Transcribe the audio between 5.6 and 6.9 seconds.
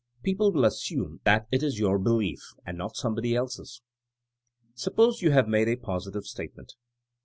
a positive statement.